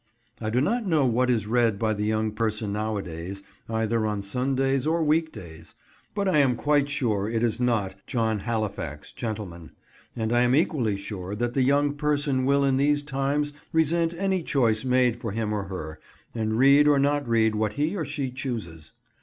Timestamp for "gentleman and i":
9.11-10.39